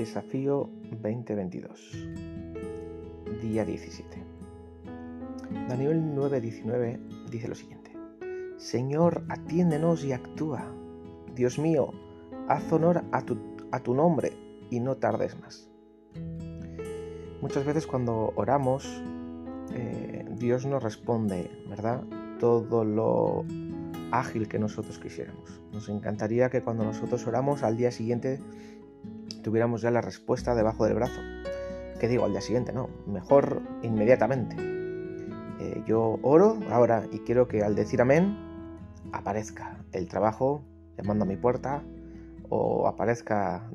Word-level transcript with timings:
Desafío 0.00 0.70
2022, 1.02 2.08
día 3.42 3.66
17. 3.66 4.24
Daniel 5.68 6.02
9:19 6.16 6.98
dice 7.30 7.48
lo 7.48 7.54
siguiente. 7.54 7.92
Señor, 8.56 9.24
atiéndenos 9.28 10.02
y 10.02 10.12
actúa. 10.12 10.64
Dios 11.34 11.58
mío, 11.58 11.92
haz 12.48 12.72
honor 12.72 13.04
a 13.12 13.20
tu, 13.26 13.36
a 13.72 13.80
tu 13.80 13.94
nombre 13.94 14.32
y 14.70 14.80
no 14.80 14.96
tardes 14.96 15.38
más. 15.38 15.70
Muchas 17.42 17.66
veces 17.66 17.86
cuando 17.86 18.32
oramos, 18.36 19.02
eh, 19.74 20.24
Dios 20.30 20.64
nos 20.64 20.82
responde, 20.82 21.50
¿verdad? 21.68 22.04
Todo 22.38 22.84
lo 22.84 23.44
ágil 24.12 24.48
que 24.48 24.58
nosotros 24.58 24.98
quisiéramos. 24.98 25.60
Nos 25.74 25.90
encantaría 25.90 26.48
que 26.48 26.62
cuando 26.62 26.84
nosotros 26.84 27.26
oramos 27.26 27.62
al 27.62 27.76
día 27.76 27.90
siguiente 27.90 28.40
tuviéramos 29.42 29.82
ya 29.82 29.90
la 29.90 30.00
respuesta 30.00 30.54
debajo 30.54 30.84
del 30.84 30.94
brazo. 30.94 31.20
¿Qué 31.98 32.08
digo 32.08 32.24
al 32.24 32.32
día 32.32 32.40
siguiente? 32.40 32.72
No, 32.72 32.88
mejor 33.06 33.62
inmediatamente. 33.82 34.56
Eh, 35.60 35.82
yo 35.86 36.18
oro 36.22 36.58
ahora 36.70 37.06
y 37.12 37.18
quiero 37.20 37.46
que 37.48 37.62
al 37.62 37.74
decir 37.74 38.00
amén 38.00 38.36
aparezca 39.12 39.84
el 39.92 40.08
trabajo 40.08 40.62
llamando 40.96 41.24
a 41.24 41.28
mi 41.28 41.36
puerta 41.36 41.82
o 42.48 42.88
aparezca 42.88 43.70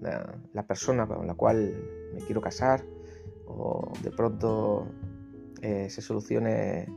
la 0.53 0.63
persona 0.63 1.07
con 1.07 1.27
la 1.27 1.35
cual 1.35 1.75
me 2.13 2.19
quiero 2.21 2.41
casar 2.41 2.83
o 3.47 3.91
de 4.01 4.11
pronto 4.11 4.87
eh, 5.61 5.89
se 5.89 6.01
solucione 6.01 6.87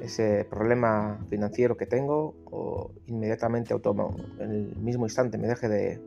ese 0.00 0.44
problema 0.48 1.18
financiero 1.28 1.76
que 1.76 1.86
tengo 1.86 2.34
o 2.46 2.90
inmediatamente 3.06 3.72
autónomo, 3.72 4.16
en 4.38 4.50
el 4.50 4.76
mismo 4.76 5.06
instante 5.06 5.38
me 5.38 5.48
deje 5.48 5.68
de, 5.68 6.02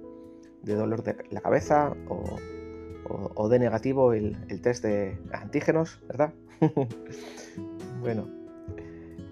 dolor 0.64 1.04
de 1.04 1.16
la 1.32 1.42
cabeza 1.42 1.96
o, 2.08 3.50
de 3.50 3.60
negativo 3.60 4.14
el, 4.14 4.38
test 4.62 4.84
de 4.84 5.18
antígenos, 5.34 6.00
¿verdad? 6.08 6.34
bueno, 8.02 8.28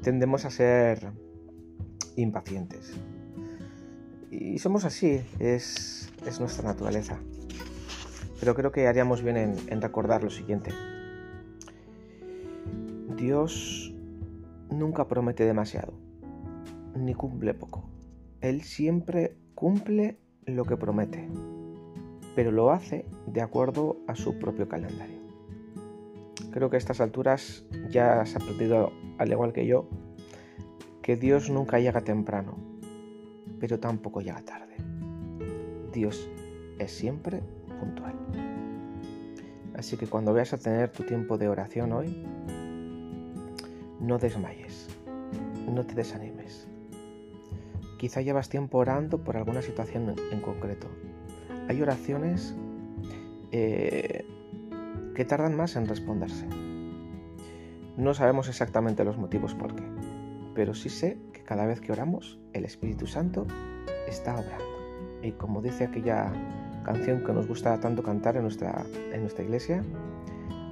tendemos 0.02 0.46
a 0.46 0.50
ser 0.50 1.12
impacientes. 2.16 2.94
Y 4.32 4.58
somos 4.60 4.86
así, 4.86 5.22
es, 5.40 6.12
nuestra 6.40 6.68
naturaleza. 6.68 7.20
Pero 8.40 8.56
creo 8.56 8.72
que 8.72 8.88
haríamos 8.88 9.22
bien 9.22 9.38
en 9.38 9.82
recordar 9.82 10.24
lo 10.24 10.30
siguiente. 10.30 10.72
Dios 13.18 13.94
nunca 14.70 15.08
promete 15.08 15.44
demasiado, 15.44 15.94
ni 16.96 17.14
cumple 17.14 17.54
poco. 17.54 17.90
Él 18.42 18.62
siempre 18.62 19.36
cumple 19.56 20.20
lo 20.48 20.64
que 20.64 20.78
promete, 20.78 21.28
pero 22.34 22.52
lo 22.52 22.72
hace 22.72 23.06
de 23.26 23.42
acuerdo 23.42 23.98
a 24.08 24.16
su 24.16 24.40
propio 24.40 24.70
calendario. 24.70 25.18
Creo 26.52 26.70
que 26.70 26.78
a 26.78 26.80
estas 26.80 27.02
alturas 27.02 27.66
ya 27.90 28.22
has 28.22 28.36
aprendido, 28.36 28.94
al 29.18 29.32
igual 29.32 29.52
que 29.52 29.68
yo, 29.68 29.88
que 31.02 31.18
Dios 31.18 31.50
nunca 31.50 31.80
llega 31.80 32.02
temprano, 32.02 32.56
pero 33.60 33.80
tampoco 33.80 34.22
llega 34.22 34.42
tarde. 34.42 34.76
Dios 35.92 36.30
es 36.80 36.92
siempre 36.92 37.42
puntual. 37.80 38.16
Así 39.76 39.98
que 39.98 40.08
cuando 40.08 40.34
veas 40.34 40.54
a 40.54 40.58
tener 40.58 40.90
tu 40.90 41.04
tiempo 41.04 41.38
de 41.38 41.50
oración 41.50 41.92
hoy, 41.92 42.26
no 44.00 44.18
desmayes, 44.18 44.88
no 45.68 45.86
te 45.86 45.94
desanimes. 45.94 46.68
Quizá 47.98 48.22
llevas 48.22 48.50
tiempo 48.50 48.78
orando 48.78 49.24
por 49.24 49.38
alguna 49.38 49.62
situación 49.62 50.16
en 50.32 50.42
concreto. 50.42 50.88
Hay 51.68 51.82
oraciones 51.82 52.56
eh, 53.52 54.26
que 55.16 55.26
tardan 55.26 55.56
más 55.56 55.76
en 55.76 55.88
responderse. 55.88 56.46
No 57.98 58.14
sabemos 58.14 58.48
exactamente 58.48 59.04
los 59.04 59.18
motivos 59.18 59.56
por 59.56 59.76
qué, 59.76 59.84
pero 60.54 60.76
sí 60.76 60.90
sé 60.90 61.18
que 61.34 61.44
cada 61.44 61.66
vez 61.66 61.82
que 61.82 61.92
oramos, 61.92 62.40
el 62.54 62.66
Espíritu 62.66 63.08
Santo 63.08 63.48
está 64.08 64.36
obrando. 64.36 64.66
Y 65.24 65.32
como 65.32 65.64
dice 65.64 65.86
aquella 65.86 66.32
canción 66.84 67.24
que 67.24 67.34
nos 67.34 67.48
gusta 67.48 67.80
tanto 67.80 68.04
cantar 68.04 68.38
en 68.38 68.44
nuestra, 68.44 68.86
en 69.12 69.22
nuestra 69.22 69.44
iglesia, 69.44 69.84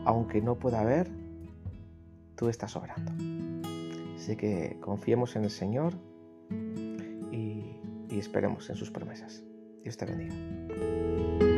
aunque 0.05 0.41
no 0.41 0.55
pueda 0.55 0.83
ver, 0.83 1.09
tú 2.35 2.49
estás 2.49 2.75
obrando. 2.75 3.11
Así 4.15 4.35
que 4.35 4.77
confiemos 4.79 5.35
en 5.35 5.43
el 5.43 5.49
Señor 5.49 5.93
y 8.15 8.19
esperemos 8.19 8.69
en 8.69 8.77
sus 8.77 8.91
promesas. 8.91 9.43
Dios 9.83 9.97
te 9.97 10.05
bendiga. 10.05 11.54